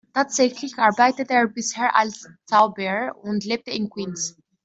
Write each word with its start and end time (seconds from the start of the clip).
Tatsächlich 0.15 0.79
arbeitete 0.79 1.31
er 1.35 1.45
bisher 1.47 1.95
als 1.95 2.27
Zauberer 2.45 3.15
und 3.23 3.45
lebte 3.45 3.69
in 3.69 3.87
Queens. 3.87 4.35